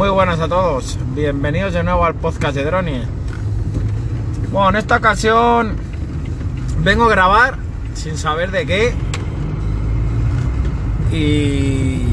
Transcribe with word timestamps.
Muy 0.00 0.08
buenas 0.08 0.40
a 0.40 0.48
todos, 0.48 0.98
bienvenidos 1.14 1.74
de 1.74 1.82
nuevo 1.82 2.06
al 2.06 2.14
podcast 2.14 2.56
de 2.56 2.64
Droni. 2.64 3.02
Bueno, 4.50 4.70
en 4.70 4.76
esta 4.76 4.96
ocasión 4.96 5.76
vengo 6.82 7.04
a 7.04 7.10
grabar 7.10 7.58
sin 7.92 8.16
saber 8.16 8.50
de 8.50 8.64
qué 8.64 8.94
y, 11.12 12.06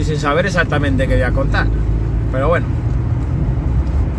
y 0.00 0.02
sin 0.02 0.18
saber 0.18 0.46
exactamente 0.46 1.06
qué 1.06 1.16
voy 1.16 1.24
a 1.24 1.32
contar. 1.32 1.66
Pero 2.32 2.48
bueno, 2.48 2.68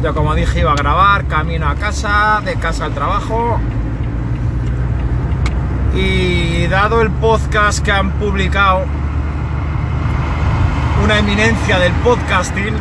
yo 0.04 0.14
como 0.14 0.36
dije 0.36 0.60
iba 0.60 0.74
a 0.74 0.76
grabar 0.76 1.26
camino 1.26 1.68
a 1.68 1.74
casa, 1.74 2.40
de 2.46 2.54
casa 2.58 2.86
al 2.86 2.94
trabajo. 2.94 3.60
Y 5.96 6.68
dado 6.68 7.02
el 7.02 7.10
podcast 7.10 7.84
que 7.84 7.92
han 7.92 8.12
publicado, 8.20 8.84
una 11.04 11.20
eminencia 11.20 11.80
del 11.80 11.93
podcasting, 11.93 12.73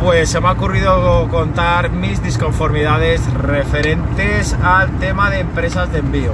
pues 0.00 0.30
se 0.30 0.40
me 0.40 0.48
ha 0.48 0.52
ocurrido 0.52 1.28
contar 1.28 1.90
mis 1.90 2.22
disconformidades 2.22 3.22
referentes 3.34 4.54
al 4.62 4.90
tema 4.98 5.30
de 5.30 5.40
empresas 5.40 5.92
de 5.92 5.98
envío. 5.98 6.32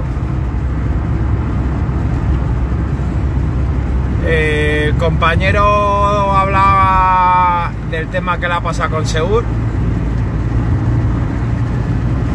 El 4.27 4.95
compañero 4.95 6.31
hablaba 6.31 7.71
del 7.89 8.07
tema 8.07 8.37
que 8.37 8.47
le 8.47 8.53
ha 8.53 8.61
pasado 8.61 8.91
con 8.91 9.05
Segur. 9.05 9.43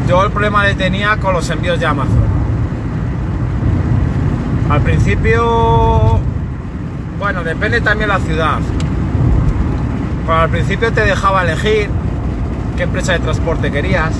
Yo 0.08 0.24
el 0.24 0.30
problema 0.30 0.64
le 0.64 0.74
tenía 0.74 1.16
con 1.16 1.32
los 1.32 1.48
envíos 1.50 1.80
de 1.80 1.86
Amazon. 1.86 2.35
Al 4.68 4.80
principio, 4.82 6.18
bueno, 7.20 7.44
depende 7.44 7.80
también 7.80 8.08
la 8.08 8.18
ciudad. 8.18 8.58
Pero 10.26 10.38
al 10.38 10.50
principio 10.50 10.92
te 10.92 11.02
dejaba 11.02 11.44
elegir 11.44 11.88
qué 12.76 12.82
empresa 12.82 13.12
de 13.12 13.20
transporte 13.20 13.70
querías 13.70 14.12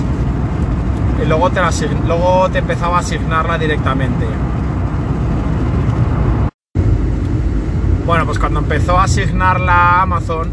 y 1.21 1.27
luego 1.27 1.49
te, 1.49 1.59
luego 2.07 2.49
te 2.49 2.59
empezaba 2.59 2.97
a 2.97 2.99
asignarla 2.99 3.57
directamente. 3.57 4.25
Bueno, 8.05 8.25
pues 8.25 8.39
cuando 8.39 8.61
empezó 8.61 8.97
a 8.97 9.03
asignarla 9.03 10.01
Amazon, 10.03 10.49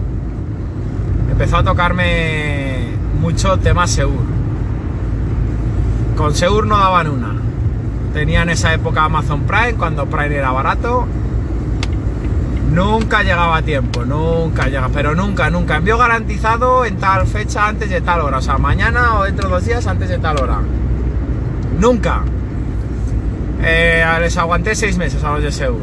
empezó 1.30 1.58
a 1.58 1.62
tocarme 1.62 2.88
mucho 3.20 3.56
tema 3.58 3.86
Seur. 3.86 4.10
Con 6.16 6.34
Seur 6.34 6.66
no 6.66 6.76
daban 6.78 7.08
una. 7.08 7.33
Tenía 8.14 8.42
en 8.42 8.50
esa 8.50 8.72
época 8.72 9.04
Amazon 9.04 9.40
Prime, 9.40 9.74
cuando 9.74 10.06
Prime 10.06 10.36
era 10.36 10.52
barato. 10.52 11.04
Nunca 12.70 13.24
llegaba 13.24 13.56
a 13.56 13.62
tiempo, 13.62 14.04
nunca 14.04 14.66
llega, 14.66 14.88
pero 14.88 15.16
nunca, 15.16 15.50
nunca. 15.50 15.76
Envío 15.76 15.98
garantizado 15.98 16.84
en 16.84 16.96
tal 16.98 17.26
fecha 17.26 17.66
antes 17.66 17.90
de 17.90 18.00
tal 18.00 18.20
hora. 18.20 18.38
O 18.38 18.40
sea, 18.40 18.56
mañana 18.56 19.18
o 19.18 19.24
dentro 19.24 19.48
de 19.48 19.54
dos 19.56 19.64
días 19.64 19.84
antes 19.88 20.08
de 20.08 20.18
tal 20.18 20.40
hora. 20.40 20.60
Nunca. 21.80 22.22
Eh, 23.60 24.04
les 24.20 24.36
aguanté 24.36 24.76
seis 24.76 24.96
meses 24.96 25.24
a 25.24 25.32
los 25.32 25.42
de 25.42 25.50
Seur 25.50 25.74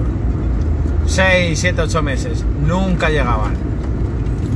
6, 1.08 1.59
7, 1.59 1.82
8 1.82 2.02
meses. 2.02 2.46
Nunca 2.66 3.09
llegaban. 3.09 3.56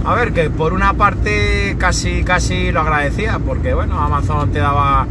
A 0.05 0.15
ver, 0.15 0.31
que 0.31 0.49
por 0.49 0.71
una 0.71 0.93
parte 0.93 1.75
casi, 1.77 2.23
casi 2.23 2.71
lo 2.71 2.79
agradecía, 2.79 3.39
porque 3.45 3.73
bueno, 3.73 3.99
Amazon 3.99 4.51
te 4.51 4.59
daba 4.59 5.07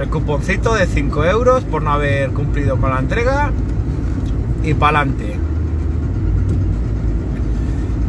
el 0.00 0.08
cuponcito 0.08 0.74
de 0.74 0.86
5 0.86 1.24
euros 1.26 1.64
por 1.64 1.82
no 1.82 1.92
haber 1.92 2.30
cumplido 2.30 2.76
con 2.78 2.90
la 2.90 2.98
entrega 2.98 3.50
y 4.62 4.74
para 4.74 5.00
adelante. 5.00 5.36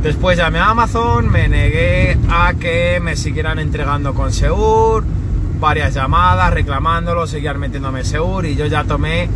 Después 0.02 0.38
llamé 0.38 0.60
a 0.60 0.70
Amazon, 0.70 1.30
me 1.30 1.48
negué 1.48 2.18
a 2.30 2.54
que 2.60 3.00
me 3.02 3.16
siguieran 3.16 3.60
entregando 3.60 4.14
con 4.14 4.32
Seur, 4.32 5.04
varias 5.60 5.94
llamadas 5.94 6.54
reclamándolo, 6.54 7.28
seguían 7.28 7.60
metiéndome 7.60 8.04
Seur 8.04 8.46
y 8.46 8.56
yo 8.56 8.66
ya 8.66 8.84
tomé 8.84 9.30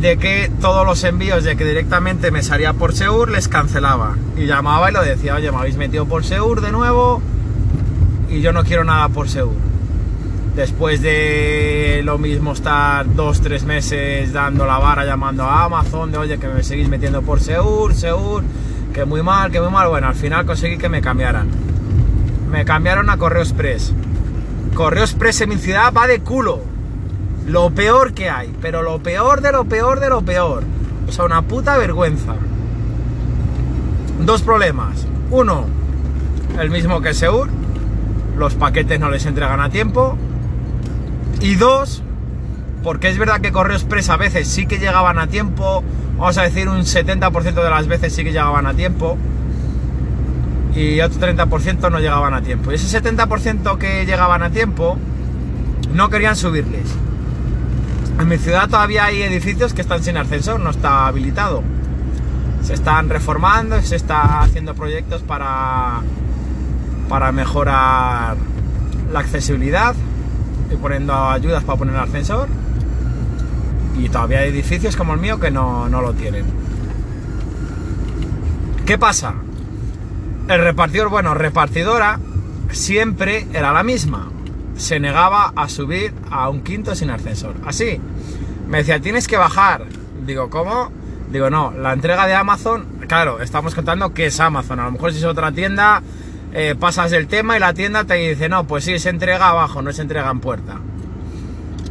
de 0.00 0.16
que 0.16 0.50
todos 0.60 0.86
los 0.86 1.04
envíos 1.04 1.44
de 1.44 1.56
que 1.56 1.64
directamente 1.64 2.30
me 2.30 2.42
salía 2.42 2.72
por 2.72 2.94
Seur 2.94 3.30
les 3.30 3.46
cancelaba. 3.46 4.16
Y 4.36 4.46
llamaba 4.46 4.90
y 4.90 4.94
lo 4.94 5.02
decía, 5.02 5.34
oye, 5.34 5.52
me 5.52 5.58
habéis 5.58 5.76
metido 5.76 6.06
por 6.06 6.24
Seur 6.24 6.60
de 6.60 6.72
nuevo 6.72 7.20
y 8.30 8.40
yo 8.40 8.52
no 8.52 8.64
quiero 8.64 8.84
nada 8.84 9.08
por 9.10 9.28
Seur. 9.28 9.68
Después 10.58 11.00
de 11.02 12.00
lo 12.02 12.18
mismo 12.18 12.50
estar 12.50 13.14
dos, 13.14 13.40
tres 13.40 13.62
meses 13.62 14.32
dando 14.32 14.66
la 14.66 14.78
vara 14.78 15.04
llamando 15.04 15.44
a 15.44 15.62
Amazon 15.62 16.10
de 16.10 16.18
oye 16.18 16.38
que 16.38 16.48
me 16.48 16.64
seguís 16.64 16.88
metiendo 16.88 17.22
por 17.22 17.38
Seur, 17.38 17.94
Seur, 17.94 18.42
que 18.92 19.04
muy 19.04 19.22
mal, 19.22 19.52
que 19.52 19.60
muy 19.60 19.70
mal. 19.70 19.88
Bueno, 19.88 20.08
al 20.08 20.16
final 20.16 20.46
conseguí 20.46 20.76
que 20.76 20.88
me 20.88 21.00
cambiaran. 21.00 21.46
Me 22.50 22.64
cambiaron 22.64 23.08
a 23.08 23.18
Correo 23.18 23.40
Express. 23.40 23.92
Correo 24.74 25.04
Express 25.04 25.42
en 25.42 25.50
mi 25.50 25.58
ciudad 25.58 25.92
va 25.96 26.08
de 26.08 26.18
culo 26.22 26.60
lo 27.46 27.70
peor 27.70 28.12
que 28.12 28.28
hay, 28.28 28.52
pero 28.60 28.82
lo 28.82 28.98
peor 28.98 29.42
de 29.42 29.52
lo 29.52 29.64
peor 29.64 30.00
de 30.00 30.08
lo 30.08 30.22
peor. 30.22 30.64
O 31.08 31.12
sea, 31.12 31.24
una 31.24 31.42
puta 31.42 31.78
vergüenza. 31.78 32.34
Dos 34.26 34.42
problemas. 34.42 35.06
Uno, 35.30 35.66
el 36.58 36.68
mismo 36.70 37.00
que 37.00 37.14
Seur, 37.14 37.48
los 38.36 38.56
paquetes 38.56 38.98
no 38.98 39.08
les 39.08 39.24
entregan 39.24 39.60
a 39.60 39.70
tiempo. 39.70 40.18
Y 41.40 41.54
dos, 41.54 42.02
porque 42.82 43.08
es 43.08 43.18
verdad 43.18 43.40
que 43.40 43.52
Correo 43.52 43.76
Express 43.76 44.10
a 44.10 44.16
veces 44.16 44.48
sí 44.48 44.66
que 44.66 44.78
llegaban 44.78 45.18
a 45.18 45.28
tiempo, 45.28 45.84
vamos 46.16 46.36
a 46.38 46.42
decir 46.42 46.68
un 46.68 46.80
70% 46.80 47.54
de 47.54 47.70
las 47.70 47.86
veces 47.86 48.12
sí 48.12 48.24
que 48.24 48.32
llegaban 48.32 48.66
a 48.66 48.74
tiempo, 48.74 49.16
y 50.74 51.00
otro 51.00 51.20
30% 51.20 51.90
no 51.90 51.98
llegaban 52.00 52.34
a 52.34 52.42
tiempo. 52.42 52.72
Y 52.72 52.74
ese 52.74 53.00
70% 53.00 53.78
que 53.78 54.04
llegaban 54.04 54.42
a 54.42 54.50
tiempo, 54.50 54.96
no 55.94 56.10
querían 56.10 56.36
subirles. 56.36 56.88
En 58.18 58.28
mi 58.28 58.36
ciudad 58.38 58.68
todavía 58.68 59.04
hay 59.04 59.22
edificios 59.22 59.74
que 59.74 59.80
están 59.80 60.02
sin 60.02 60.16
ascensor, 60.16 60.58
no 60.58 60.70
está 60.70 61.06
habilitado. 61.06 61.62
Se 62.62 62.74
están 62.74 63.08
reformando, 63.08 63.80
se 63.80 63.94
está 63.94 64.40
haciendo 64.40 64.74
proyectos 64.74 65.22
para, 65.22 66.00
para 67.08 67.30
mejorar 67.30 68.36
la 69.12 69.20
accesibilidad 69.20 69.94
y 70.70 70.76
poniendo 70.76 71.14
ayudas 71.14 71.64
para 71.64 71.78
poner 71.78 71.94
el 71.94 72.00
ascensor. 72.00 72.48
Y 73.98 74.08
todavía 74.08 74.40
hay 74.40 74.50
edificios 74.50 74.96
como 74.96 75.14
el 75.14 75.20
mío 75.20 75.40
que 75.40 75.50
no, 75.50 75.88
no 75.88 76.00
lo 76.00 76.12
tienen. 76.14 76.46
¿Qué 78.86 78.96
pasa? 78.96 79.34
El 80.48 80.60
repartidor, 80.60 81.08
bueno, 81.08 81.34
repartidora 81.34 82.20
siempre 82.70 83.46
era 83.52 83.72
la 83.72 83.82
misma 83.82 84.30
se 84.78 85.00
negaba 85.00 85.52
a 85.56 85.68
subir 85.68 86.14
a 86.30 86.48
un 86.48 86.62
quinto 86.62 86.94
sin 86.94 87.10
ascensor. 87.10 87.56
Así, 87.66 88.00
me 88.68 88.78
decía, 88.78 89.00
tienes 89.00 89.28
que 89.28 89.36
bajar. 89.36 89.84
Digo, 90.24 90.48
¿cómo? 90.48 90.90
Digo, 91.30 91.50
no, 91.50 91.72
la 91.72 91.92
entrega 91.92 92.26
de 92.26 92.34
Amazon, 92.34 92.86
claro, 93.06 93.42
estamos 93.42 93.74
contando 93.74 94.14
que 94.14 94.26
es 94.26 94.40
Amazon. 94.40 94.80
A 94.80 94.84
lo 94.84 94.92
mejor 94.92 95.12
si 95.12 95.18
es 95.18 95.24
otra 95.24 95.52
tienda, 95.52 96.02
eh, 96.52 96.74
pasas 96.78 97.10
del 97.10 97.26
tema 97.26 97.56
y 97.56 97.60
la 97.60 97.74
tienda 97.74 98.04
te 98.04 98.14
dice, 98.14 98.48
no, 98.48 98.66
pues 98.66 98.84
sí, 98.84 98.98
se 98.98 99.10
entrega 99.10 99.48
abajo, 99.48 99.82
no 99.82 99.92
se 99.92 100.02
entrega 100.02 100.30
en 100.30 100.40
puerta. 100.40 100.78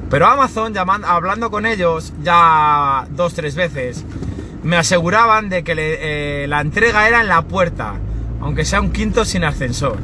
Pero 0.09 0.27
Amazon, 0.27 0.73
llamando, 0.73 1.07
hablando 1.07 1.51
con 1.51 1.65
ellos 1.65 2.13
ya 2.23 3.05
dos, 3.11 3.33
tres 3.33 3.55
veces, 3.55 4.05
me 4.63 4.77
aseguraban 4.77 5.49
de 5.49 5.63
que 5.63 5.73
eh, 5.77 6.47
la 6.47 6.61
entrega 6.61 7.07
era 7.07 7.21
en 7.21 7.27
la 7.27 7.43
puerta, 7.43 7.95
aunque 8.41 8.65
sea 8.65 8.81
un 8.81 8.91
quinto 8.91 9.25
sin 9.25 9.43
ascensor. 9.43 9.97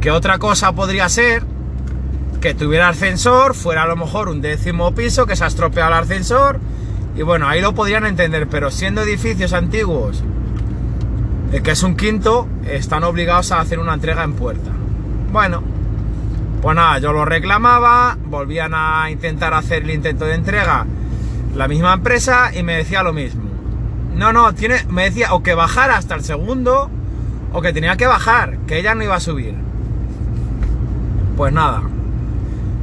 Que 0.00 0.10
otra 0.10 0.38
cosa 0.38 0.72
podría 0.72 1.08
ser 1.08 1.44
que 2.40 2.54
tuviera 2.54 2.88
ascensor, 2.88 3.54
fuera 3.54 3.82
a 3.82 3.86
lo 3.86 3.96
mejor 3.96 4.28
un 4.28 4.40
décimo 4.40 4.94
piso, 4.94 5.26
que 5.26 5.36
se 5.36 5.44
ha 5.44 5.46
estropeado 5.46 5.92
el 5.92 5.98
ascensor, 5.98 6.58
y 7.14 7.22
bueno, 7.22 7.46
ahí 7.46 7.60
lo 7.60 7.74
podrían 7.74 8.06
entender, 8.06 8.48
pero 8.48 8.70
siendo 8.70 9.02
edificios 9.02 9.52
antiguos, 9.52 10.22
eh, 11.52 11.62
que 11.62 11.70
es 11.72 11.82
un 11.82 11.96
quinto, 11.96 12.48
están 12.66 13.04
obligados 13.04 13.52
a 13.52 13.60
hacer 13.60 13.78
una 13.78 13.94
entrega 13.94 14.24
en 14.24 14.34
puerta. 14.34 14.70
Bueno, 15.32 15.62
pues 16.62 16.76
nada, 16.76 16.98
yo 16.98 17.12
lo 17.12 17.24
reclamaba, 17.24 18.16
volvían 18.26 18.72
a 18.74 19.10
intentar 19.10 19.54
hacer 19.54 19.82
el 19.82 19.90
intento 19.90 20.24
de 20.24 20.34
entrega 20.34 20.86
la 21.54 21.68
misma 21.68 21.94
empresa 21.94 22.50
y 22.54 22.62
me 22.62 22.76
decía 22.76 23.02
lo 23.02 23.12
mismo. 23.12 23.42
No, 24.14 24.32
no, 24.32 24.54
tiene, 24.54 24.84
me 24.88 25.04
decía 25.04 25.32
o 25.34 25.42
que 25.42 25.54
bajara 25.54 25.96
hasta 25.96 26.14
el 26.14 26.22
segundo 26.22 26.90
o 27.52 27.62
que 27.62 27.72
tenía 27.72 27.96
que 27.96 28.06
bajar, 28.06 28.58
que 28.66 28.78
ella 28.78 28.94
no 28.94 29.04
iba 29.04 29.16
a 29.16 29.20
subir. 29.20 29.54
Pues 31.36 31.52
nada, 31.52 31.82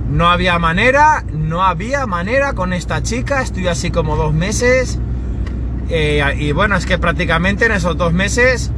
no 0.10 0.30
había 0.30 0.58
manera, 0.58 1.24
no 1.34 1.64
había 1.64 2.06
manera 2.08 2.54
con 2.54 2.74
esta 2.74 3.04
chica, 3.04 3.42
estoy 3.42 3.68
así 3.68 3.92
como 3.92 4.16
dos 4.16 4.34
meses. 4.34 5.00
Eh, 5.90 6.22
y 6.38 6.52
bueno, 6.52 6.76
es 6.76 6.86
que 6.86 6.98
prácticamente 6.98 7.66
en 7.66 7.72
esos 7.72 7.98
dos 7.98 8.14
meses, 8.14 8.72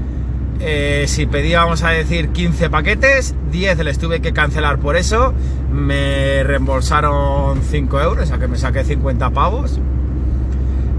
eh, 0.60 1.06
si 1.08 1.26
pedía, 1.26 1.64
vamos 1.64 1.84
a 1.84 1.90
decir, 1.90 2.30
15 2.30 2.70
paquetes, 2.70 3.36
10 3.52 3.80
les 3.80 3.98
tuve 3.98 4.22
que 4.22 4.34
cancelar 4.34 4.80
por 4.80 4.96
eso. 4.96 5.34
Me 5.72 6.44
reembolsaron 6.44 7.62
5 7.64 8.02
euros, 8.02 8.32
a 8.32 8.40
que 8.40 8.48
me 8.48 8.58
saqué 8.58 8.84
50 8.84 9.30
pavos. 9.32 9.80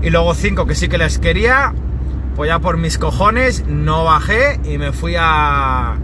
Y 0.02 0.10
luego 0.10 0.34
5 0.34 0.66
que 0.66 0.74
sí 0.74 0.88
que 0.88 0.98
les 0.98 1.18
quería, 1.18 1.74
Pues 2.36 2.48
ya 2.48 2.58
por 2.60 2.78
mis 2.78 2.96
cojones 2.96 3.64
no 3.66 4.04
bajé 4.04 4.60
y 4.64 4.78
me 4.78 4.92
fui 4.92 5.14
a, 5.18 5.96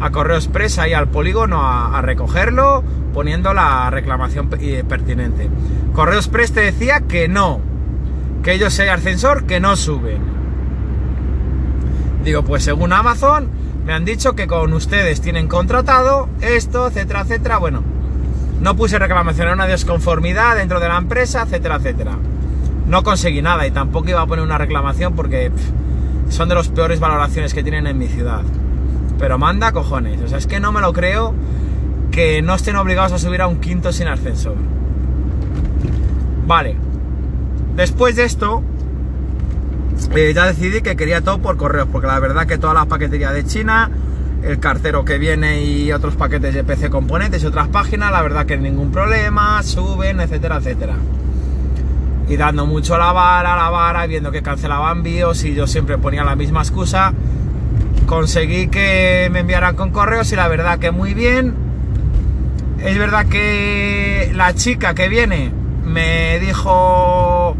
a 0.00 0.10
Correo 0.10 0.36
Express 0.36 0.78
ahí 0.78 0.92
al 0.94 1.08
polígono 1.08 1.62
a, 1.62 1.96
a 1.96 2.02
recogerlo, 2.02 2.82
poniendo 3.14 3.54
la 3.54 3.88
reclamación 3.90 4.48
pertinente. 4.48 5.48
Correo 5.94 6.18
Express 6.18 6.52
te 6.52 6.60
decía 6.60 7.02
que 7.02 7.28
no, 7.28 7.60
que 8.46 8.52
ellos 8.52 8.78
hay 8.78 8.86
ascensor, 8.86 9.44
que 9.44 9.58
no 9.58 9.74
suben. 9.74 10.20
Digo, 12.22 12.44
pues 12.44 12.62
según 12.62 12.92
Amazon, 12.92 13.48
me 13.84 13.92
han 13.92 14.04
dicho 14.04 14.36
que 14.36 14.46
con 14.46 14.72
ustedes 14.72 15.20
tienen 15.20 15.48
contratado 15.48 16.28
esto, 16.40 16.86
etcétera, 16.86 17.22
etcétera. 17.22 17.58
Bueno, 17.58 17.82
no 18.60 18.76
puse 18.76 19.00
reclamación, 19.00 19.48
era 19.48 19.54
una 19.54 19.66
desconformidad 19.66 20.54
dentro 20.54 20.78
de 20.78 20.86
la 20.86 20.96
empresa, 20.96 21.42
etcétera, 21.42 21.78
etcétera. 21.78 22.12
No 22.86 23.02
conseguí 23.02 23.42
nada 23.42 23.66
y 23.66 23.72
tampoco 23.72 24.10
iba 24.10 24.20
a 24.20 24.26
poner 24.28 24.44
una 24.44 24.58
reclamación 24.58 25.16
porque 25.16 25.50
son 26.28 26.48
de 26.48 26.54
las 26.54 26.68
peores 26.68 27.00
valoraciones 27.00 27.52
que 27.52 27.64
tienen 27.64 27.88
en 27.88 27.98
mi 27.98 28.06
ciudad. 28.06 28.42
Pero 29.18 29.38
manda 29.38 29.72
cojones, 29.72 30.22
o 30.22 30.28
sea, 30.28 30.38
es 30.38 30.46
que 30.46 30.60
no 30.60 30.70
me 30.70 30.80
lo 30.80 30.92
creo 30.92 31.34
que 32.12 32.42
no 32.42 32.54
estén 32.54 32.76
obligados 32.76 33.10
a 33.10 33.18
subir 33.18 33.42
a 33.42 33.48
un 33.48 33.56
quinto 33.56 33.92
sin 33.92 34.06
ascensor. 34.06 34.54
Vale. 36.46 36.85
Después 37.76 38.16
de 38.16 38.24
esto, 38.24 38.62
eh, 40.14 40.32
ya 40.34 40.46
decidí 40.46 40.80
que 40.80 40.96
quería 40.96 41.20
todo 41.20 41.38
por 41.38 41.58
correos, 41.58 41.88
porque 41.92 42.06
la 42.06 42.18
verdad 42.18 42.46
que 42.46 42.56
toda 42.56 42.72
la 42.72 42.86
paquetería 42.86 43.32
de 43.32 43.44
China, 43.44 43.90
el 44.42 44.58
cartero 44.58 45.04
que 45.04 45.18
viene 45.18 45.62
y 45.62 45.92
otros 45.92 46.16
paquetes 46.16 46.54
de 46.54 46.64
PC 46.64 46.88
componentes 46.88 47.42
y 47.42 47.46
otras 47.46 47.68
páginas, 47.68 48.12
la 48.12 48.22
verdad 48.22 48.46
que 48.46 48.56
ningún 48.56 48.92
problema, 48.92 49.62
suben, 49.62 50.20
etcétera, 50.20 50.56
etcétera. 50.56 50.94
Y 52.28 52.36
dando 52.36 52.64
mucho 52.64 52.96
la 52.96 53.12
vara, 53.12 53.54
la 53.56 53.68
vara, 53.68 54.06
viendo 54.06 54.32
que 54.32 54.40
cancelaban 54.40 54.98
envíos 54.98 55.44
y 55.44 55.54
yo 55.54 55.66
siempre 55.66 55.98
ponía 55.98 56.24
la 56.24 56.34
misma 56.34 56.60
excusa, 56.60 57.12
conseguí 58.06 58.68
que 58.68 59.28
me 59.30 59.40
enviaran 59.40 59.76
con 59.76 59.90
correos 59.90 60.32
y 60.32 60.36
la 60.36 60.48
verdad 60.48 60.78
que 60.78 60.92
muy 60.92 61.12
bien. 61.12 61.54
Es 62.82 62.98
verdad 62.98 63.26
que 63.26 64.32
la 64.34 64.54
chica 64.54 64.94
que 64.94 65.08
viene 65.08 65.52
me 65.84 66.38
dijo 66.40 67.56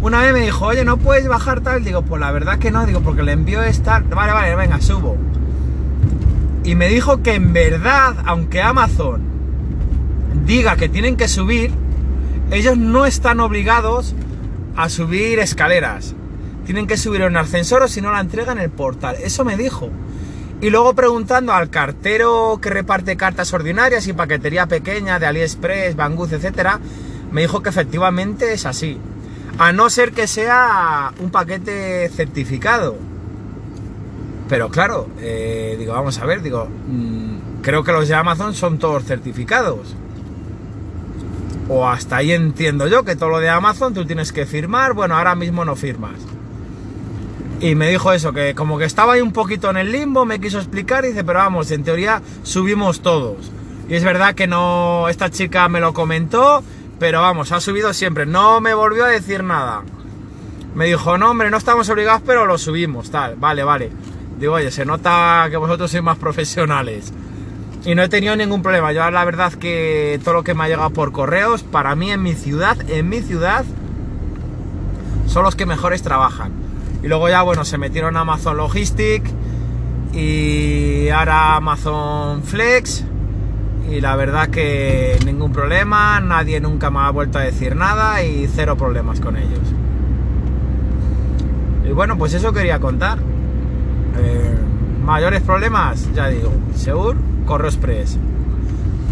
una 0.00 0.20
vez 0.20 0.32
me 0.32 0.40
dijo, 0.40 0.66
oye, 0.66 0.84
¿no 0.84 0.98
puedes 0.98 1.26
bajar 1.28 1.60
tal? 1.60 1.84
Digo, 1.84 2.02
pues 2.02 2.20
la 2.20 2.30
verdad 2.30 2.58
que 2.58 2.70
no, 2.70 2.86
digo, 2.86 3.00
porque 3.00 3.22
le 3.22 3.32
envío 3.32 3.62
esta. 3.62 4.00
Vale, 4.00 4.32
vale, 4.32 4.54
venga, 4.54 4.80
subo. 4.80 5.16
Y 6.64 6.74
me 6.74 6.88
dijo 6.88 7.22
que 7.22 7.34
en 7.34 7.52
verdad, 7.52 8.14
aunque 8.24 8.62
Amazon 8.62 9.20
diga 10.46 10.76
que 10.76 10.88
tienen 10.88 11.16
que 11.16 11.28
subir, 11.28 11.72
ellos 12.50 12.76
no 12.76 13.06
están 13.06 13.40
obligados 13.40 14.14
a 14.76 14.88
subir 14.88 15.38
escaleras. 15.38 16.14
Tienen 16.64 16.86
que 16.86 16.96
subir 16.96 17.22
un 17.22 17.36
ascensor 17.36 17.82
o 17.82 17.88
si 17.88 18.00
no 18.00 18.12
la 18.12 18.20
entregan 18.20 18.58
en 18.58 18.64
el 18.64 18.70
portal. 18.70 19.16
Eso 19.22 19.44
me 19.44 19.56
dijo. 19.56 19.90
Y 20.60 20.70
luego 20.70 20.94
preguntando 20.94 21.52
al 21.52 21.68
cartero 21.68 22.58
que 22.62 22.70
reparte 22.70 23.16
cartas 23.16 23.52
ordinarias 23.52 24.06
y 24.06 24.12
paquetería 24.12 24.66
pequeña 24.66 25.18
de 25.18 25.26
AliExpress, 25.26 25.96
Banggood, 25.96 26.32
etcétera, 26.32 26.80
me 27.30 27.42
dijo 27.42 27.62
que 27.62 27.68
efectivamente 27.68 28.52
es 28.52 28.64
así. 28.64 28.98
A 29.58 29.72
no 29.72 29.88
ser 29.88 30.12
que 30.12 30.26
sea 30.26 31.12
un 31.20 31.30
paquete 31.30 32.08
certificado. 32.08 32.96
Pero 34.48 34.68
claro, 34.68 35.08
eh, 35.20 35.76
digo, 35.78 35.92
vamos 35.92 36.18
a 36.18 36.26
ver, 36.26 36.42
digo, 36.42 36.68
mm, 36.88 37.62
creo 37.62 37.82
que 37.84 37.92
los 37.92 38.08
de 38.08 38.14
Amazon 38.14 38.54
son 38.54 38.78
todos 38.78 39.04
certificados. 39.04 39.94
O 41.68 41.88
hasta 41.88 42.16
ahí 42.16 42.32
entiendo 42.32 42.88
yo 42.88 43.04
que 43.04 43.16
todo 43.16 43.30
lo 43.30 43.38
de 43.38 43.48
Amazon 43.48 43.94
tú 43.94 44.04
tienes 44.04 44.32
que 44.32 44.44
firmar, 44.44 44.92
bueno, 44.92 45.16
ahora 45.16 45.34
mismo 45.34 45.64
no 45.64 45.76
firmas. 45.76 46.16
Y 47.60 47.74
me 47.76 47.88
dijo 47.88 48.12
eso, 48.12 48.32
que 48.32 48.54
como 48.54 48.76
que 48.76 48.84
estaba 48.84 49.14
ahí 49.14 49.22
un 49.22 49.32
poquito 49.32 49.70
en 49.70 49.78
el 49.78 49.90
limbo, 49.90 50.26
me 50.26 50.40
quiso 50.40 50.58
explicar 50.58 51.04
y 51.04 51.08
dice, 51.08 51.24
pero 51.24 51.38
vamos, 51.38 51.70
en 51.70 51.82
teoría 51.84 52.20
subimos 52.42 53.00
todos. 53.00 53.50
Y 53.88 53.94
es 53.94 54.04
verdad 54.04 54.34
que 54.34 54.46
no, 54.46 55.08
esta 55.08 55.30
chica 55.30 55.68
me 55.68 55.80
lo 55.80 55.94
comentó 55.94 56.62
pero 56.98 57.20
vamos, 57.20 57.52
ha 57.52 57.60
subido 57.60 57.92
siempre. 57.92 58.26
No 58.26 58.60
me 58.60 58.74
volvió 58.74 59.04
a 59.04 59.08
decir 59.08 59.42
nada. 59.42 59.82
Me 60.74 60.86
dijo, 60.86 61.18
no, 61.18 61.30
hombre, 61.30 61.50
no 61.50 61.56
estamos 61.56 61.88
obligados, 61.88 62.22
pero 62.26 62.46
lo 62.46 62.58
subimos, 62.58 63.10
tal. 63.10 63.36
Vale, 63.36 63.62
vale. 63.62 63.90
Digo, 64.38 64.54
oye, 64.54 64.70
se 64.70 64.84
nota 64.84 65.46
que 65.50 65.56
vosotros 65.56 65.90
sois 65.90 66.02
más 66.02 66.18
profesionales. 66.18 67.12
Y 67.84 67.94
no 67.94 68.02
he 68.02 68.08
tenido 68.08 68.34
ningún 68.34 68.62
problema. 68.62 68.92
Yo 68.92 69.08
la 69.10 69.24
verdad 69.24 69.52
que 69.52 70.18
todo 70.24 70.34
lo 70.34 70.42
que 70.42 70.54
me 70.54 70.64
ha 70.64 70.68
llegado 70.68 70.90
por 70.90 71.12
correos, 71.12 71.62
para 71.62 71.94
mí 71.94 72.10
en 72.10 72.22
mi 72.22 72.34
ciudad, 72.34 72.76
en 72.88 73.08
mi 73.08 73.20
ciudad, 73.20 73.64
son 75.26 75.44
los 75.44 75.54
que 75.54 75.66
mejores 75.66 76.02
trabajan. 76.02 76.52
Y 77.02 77.08
luego 77.08 77.28
ya, 77.28 77.42
bueno, 77.42 77.64
se 77.64 77.78
metieron 77.78 78.16
a 78.16 78.20
Amazon 78.20 78.56
Logistic 78.56 79.22
y 80.12 81.08
ahora 81.10 81.56
Amazon 81.56 82.42
Flex 82.42 83.04
y 83.90 84.00
la 84.00 84.16
verdad 84.16 84.48
que 84.48 85.18
ningún 85.24 85.52
problema, 85.52 86.20
nadie 86.20 86.60
nunca 86.60 86.90
me 86.90 87.00
ha 87.00 87.10
vuelto 87.10 87.38
a 87.38 87.42
decir 87.42 87.76
nada 87.76 88.22
y 88.22 88.48
cero 88.52 88.76
problemas 88.76 89.20
con 89.20 89.36
ellos. 89.36 89.60
Y 91.86 91.92
bueno, 91.92 92.16
pues 92.16 92.34
eso 92.34 92.52
quería 92.52 92.80
contar. 92.80 93.18
Eh, 94.18 94.54
mayores 95.04 95.42
problemas, 95.42 96.08
ya 96.14 96.28
digo, 96.28 96.50
Seur, 96.74 97.16
Correo 97.44 97.68
Express. 97.68 98.18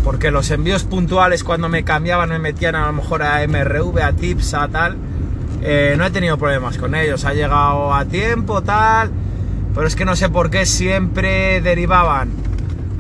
Porque 0.04 0.30
los 0.30 0.50
envíos 0.50 0.84
puntuales 0.84 1.44
cuando 1.44 1.68
me 1.68 1.84
cambiaban 1.84 2.30
me 2.30 2.38
metían 2.38 2.74
a 2.74 2.86
lo 2.86 2.92
mejor 2.94 3.22
a 3.22 3.46
MRV, 3.46 4.00
a 4.02 4.12
Tips, 4.12 4.54
a 4.54 4.68
tal, 4.68 4.96
eh, 5.62 5.94
no 5.96 6.04
he 6.06 6.10
tenido 6.10 6.38
problemas 6.38 6.78
con 6.78 6.94
ellos. 6.94 7.24
Ha 7.24 7.34
llegado 7.34 7.94
a 7.94 8.04
tiempo, 8.06 8.62
tal, 8.62 9.10
pero 9.74 9.86
es 9.86 9.94
que 9.94 10.04
no 10.04 10.16
sé 10.16 10.28
por 10.28 10.50
qué 10.50 10.66
siempre 10.66 11.60
derivaban 11.60 12.30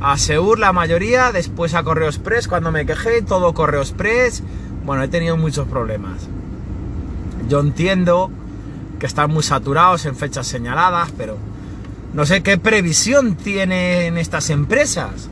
a 0.02 0.18
Seur 0.18 0.58
la 0.58 0.72
mayoría, 0.72 1.30
después 1.30 1.74
a 1.74 1.84
Correo 1.84 2.08
Express 2.08 2.48
cuando 2.48 2.72
me 2.72 2.84
quejé, 2.84 3.22
todo 3.22 3.54
Correo 3.54 3.80
Express. 3.80 4.42
Bueno, 4.84 5.04
he 5.04 5.08
tenido 5.08 5.36
muchos 5.36 5.68
problemas. 5.68 6.28
Yo 7.48 7.60
entiendo 7.60 8.30
que 8.98 9.06
están 9.06 9.30
muy 9.30 9.44
saturados 9.44 10.04
en 10.06 10.16
fechas 10.16 10.46
señaladas, 10.46 11.12
pero 11.16 11.36
no 12.14 12.26
sé 12.26 12.42
qué 12.42 12.58
previsión 12.58 13.36
tienen 13.36 14.18
estas 14.18 14.50
empresas. 14.50 15.28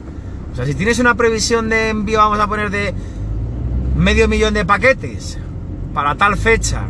O 0.53 0.57
sea, 0.57 0.67
si 0.67 0.75
tienes 0.75 1.01
una 1.01 1.17
previsión 1.17 1.69
de 1.69 1.89
envío, 1.89 2.19
vamos 2.19 2.39
a 2.39 2.47
poner 2.47 2.71
de 2.71 2.95
medio 3.97 4.29
millón 4.29 4.55
de 4.55 4.65
paquetes 4.65 5.39
para 5.93 6.15
tal 6.15 6.37
fecha, 6.37 6.85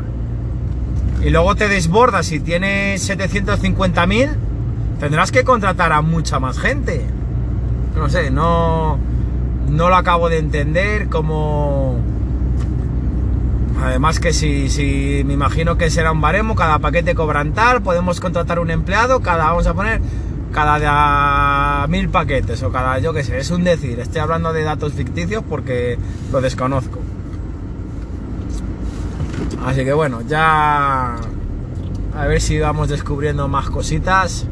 y 1.23 1.31
luego 1.31 1.55
te 1.55 1.69
desbordas 1.69 2.33
y 2.33 2.41
tienes 2.41 3.09
750.000, 3.09 4.31
tendrás 4.99 5.33
que 5.33 5.45
contratar 5.45 5.93
a 5.93 6.03
mucha 6.03 6.39
más 6.39 6.59
gente 6.59 7.07
no 7.97 8.09
sé, 8.09 8.31
no, 8.31 8.99
no 9.69 9.89
lo 9.89 9.97
acabo 9.97 10.29
de 10.29 10.39
entender 10.39 11.09
como... 11.09 11.99
Además 13.83 14.21
que 14.21 14.35
si, 14.35 14.69
si 14.69 15.23
me 15.25 15.33
imagino 15.33 15.79
que 15.79 15.89
será 15.89 16.13
un 16.13 16.21
baremo, 16.21 16.55
cada 16.55 16.79
paquete 16.81 17.15
cobran 17.15 17.55
tal, 17.55 17.81
podemos 17.81 18.21
contratar 18.21 18.59
un 18.59 18.71
empleado, 18.71 19.21
cada, 19.21 19.45
vamos 19.47 19.67
a 19.67 19.73
poner, 19.73 20.03
cada 20.53 21.87
mil 21.87 22.11
paquetes 22.11 22.63
o 22.63 22.71
cada, 22.71 22.99
yo 22.99 23.15
qué 23.15 23.25
sé, 23.25 23.39
es 23.39 23.51
un 23.51 23.65
decir, 23.65 23.99
estoy 24.01 24.21
hablando 24.21 24.53
de 24.53 24.65
datos 24.65 24.93
ficticios 24.93 25.43
porque 25.49 25.99
lo 26.31 26.43
desconozco. 26.43 26.99
Así 29.65 29.85
que 29.85 29.93
bueno, 29.95 30.21
ya 30.29 31.17
a 32.17 32.27
ver 32.27 32.41
si 32.41 32.59
vamos 32.59 32.89
descubriendo 32.89 33.49
más 33.49 33.71
cositas, 33.71 34.47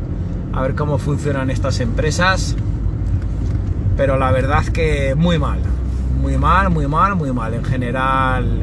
a 0.54 0.62
ver 0.62 0.74
cómo 0.74 0.98
funcionan 0.98 1.50
estas 1.50 1.80
empresas 1.80 2.56
pero 3.98 4.16
la 4.16 4.30
verdad 4.30 4.64
que 4.64 5.16
muy 5.16 5.40
mal, 5.40 5.58
muy 6.22 6.38
mal, 6.38 6.70
muy 6.70 6.86
mal, 6.86 7.16
muy 7.16 7.32
mal. 7.32 7.52
En 7.52 7.64
general, 7.64 8.62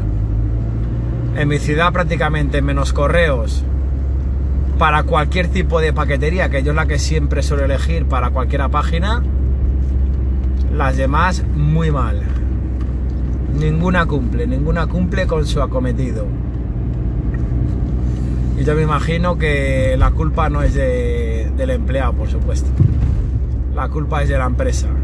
en 1.36 1.48
mi 1.50 1.60
ciudad 1.60 1.92
prácticamente 1.92 2.62
menos 2.62 2.94
correos 2.94 3.62
para 4.80 5.04
cualquier 5.04 5.50
tipo 5.50 5.82
de 5.82 5.92
paquetería, 5.92 6.50
que 6.50 6.64
yo 6.64 6.72
es 6.72 6.76
la 6.78 6.86
que 6.86 7.00
siempre 7.00 7.44
suelo 7.44 7.66
elegir 7.66 8.06
para 8.06 8.30
cualquier 8.30 8.70
página. 8.70 9.22
Las 10.74 10.96
demás 10.96 11.44
muy 11.54 11.92
mal. 11.92 12.22
Ninguna 13.60 14.06
cumple, 14.06 14.48
ninguna 14.48 14.88
cumple 14.88 15.28
con 15.28 15.46
su 15.46 15.62
acometido. 15.62 16.26
Y 18.58 18.64
yo 18.64 18.74
me 18.74 18.84
imagino 18.84 19.38
que 19.38 19.98
la 19.98 20.12
culpa 20.12 20.50
no 20.50 20.62
es 20.62 20.76
del 20.76 21.70
empleado, 21.70 22.14
por 22.14 22.30
supuesto. 22.30 22.70
La 23.76 23.90
culpa 23.90 24.24
es 24.24 24.30
de 24.30 24.38
la 24.38 24.46
empresa. 24.46 24.95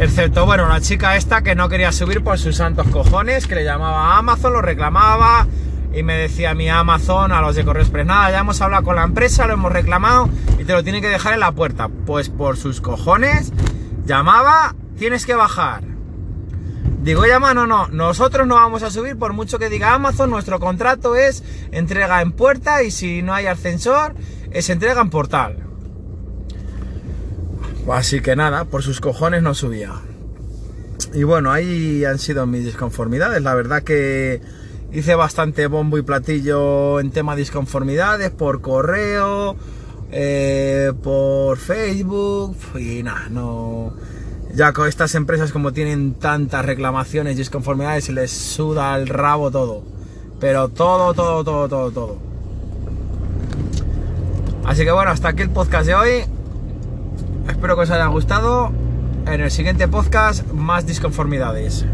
Excepto, 0.00 0.46
bueno, 0.46 0.66
la 0.66 0.80
chica 0.80 1.14
esta 1.14 1.42
que 1.42 1.54
no 1.54 1.68
quería 1.68 1.92
subir 1.92 2.24
por 2.24 2.38
sus 2.38 2.56
santos 2.56 2.88
cojones, 2.88 3.46
que 3.46 3.54
le 3.54 3.64
llamaba 3.64 4.14
a 4.14 4.18
Amazon, 4.18 4.54
lo 4.54 4.62
reclamaba 4.62 5.46
y 5.92 6.02
me 6.02 6.14
decía 6.14 6.54
mi 6.54 6.70
Amazon 6.70 7.32
a 7.32 7.42
los 7.42 7.54
de 7.54 7.66
Correo 7.66 7.82
Express, 7.82 8.06
nada, 8.06 8.30
ya 8.30 8.38
hemos 8.38 8.62
hablado 8.62 8.82
con 8.82 8.96
la 8.96 9.04
empresa, 9.04 9.46
lo 9.46 9.52
hemos 9.52 9.70
reclamado 9.70 10.30
y 10.58 10.64
te 10.64 10.72
lo 10.72 10.82
tiene 10.82 11.02
que 11.02 11.08
dejar 11.10 11.34
en 11.34 11.40
la 11.40 11.52
puerta. 11.52 11.90
Pues 12.06 12.30
por 12.30 12.56
sus 12.56 12.80
cojones, 12.80 13.52
llamaba, 14.06 14.74
tienes 14.96 15.26
que 15.26 15.34
bajar. 15.34 15.82
Digo, 17.02 17.26
ya 17.26 17.38
mano, 17.38 17.66
no, 17.66 17.88
nosotros 17.88 18.46
no 18.46 18.54
vamos 18.54 18.82
a 18.82 18.90
subir 18.90 19.18
por 19.18 19.34
mucho 19.34 19.58
que 19.58 19.68
diga 19.68 19.92
Amazon, 19.92 20.30
nuestro 20.30 20.60
contrato 20.60 21.14
es 21.14 21.44
entrega 21.72 22.22
en 22.22 22.32
puerta 22.32 22.82
y 22.82 22.90
si 22.90 23.20
no 23.20 23.34
hay 23.34 23.48
ascensor, 23.48 24.14
es 24.50 24.70
entrega 24.70 25.02
en 25.02 25.10
portal. 25.10 25.69
Así 27.92 28.20
que 28.20 28.36
nada, 28.36 28.64
por 28.64 28.82
sus 28.82 29.00
cojones 29.00 29.42
no 29.42 29.54
subía. 29.54 29.92
Y 31.12 31.24
bueno, 31.24 31.50
ahí 31.50 32.04
han 32.04 32.18
sido 32.18 32.46
mis 32.46 32.64
disconformidades. 32.64 33.42
La 33.42 33.54
verdad 33.54 33.82
que 33.82 34.40
hice 34.92 35.14
bastante 35.14 35.66
bombo 35.66 35.98
y 35.98 36.02
platillo 36.02 37.00
en 37.00 37.10
tema 37.10 37.34
de 37.34 37.40
disconformidades 37.40 38.30
por 38.30 38.60
correo, 38.60 39.56
eh, 40.12 40.92
por 41.02 41.58
Facebook 41.58 42.56
y 42.78 43.02
nada, 43.02 43.28
no... 43.28 43.92
Ya 44.52 44.72
con 44.72 44.88
estas 44.88 45.14
empresas 45.14 45.52
como 45.52 45.72
tienen 45.72 46.14
tantas 46.14 46.64
reclamaciones 46.64 47.34
y 47.34 47.38
disconformidades 47.38 48.06
se 48.06 48.12
les 48.12 48.32
suda 48.32 48.96
el 48.96 49.06
rabo 49.06 49.52
todo. 49.52 49.84
Pero 50.40 50.68
todo, 50.68 51.14
todo, 51.14 51.44
todo, 51.44 51.68
todo, 51.68 51.90
todo. 51.92 52.18
Así 54.64 54.84
que 54.84 54.90
bueno, 54.90 55.12
hasta 55.12 55.28
aquí 55.28 55.42
el 55.42 55.50
podcast 55.50 55.86
de 55.86 55.94
hoy. 55.94 56.39
Espero 57.50 57.74
que 57.74 57.82
os 57.82 57.90
haya 57.90 58.06
gustado. 58.06 58.70
En 59.26 59.40
el 59.40 59.50
siguiente 59.50 59.88
podcast, 59.88 60.46
más 60.52 60.86
disconformidades. 60.86 61.84